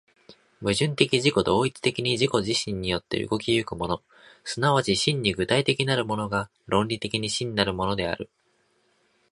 [0.61, 4.01] 矛盾的自己同一的に自己自身によって動き行くもの、
[4.43, 8.27] 即ち真に具体的なるものが、論理的に真なるものである。